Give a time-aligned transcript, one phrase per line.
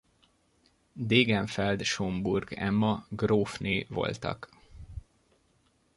[0.93, 4.49] Degenfeld-Schomburg Emma grófné voltak.